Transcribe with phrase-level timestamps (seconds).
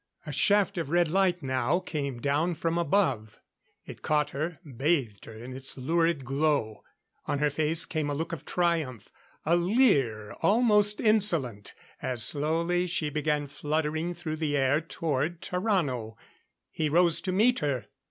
[0.25, 3.39] A shaft of red light now came down from above.
[3.85, 6.83] It caught her, bathed her in its lurid glow.
[7.27, 9.09] On her face came a look of triumph,
[9.45, 16.15] and a leer almost insolent, as slowly she began fluttering through the air toward Tarrano.
[16.71, 17.85] He rose to meet her.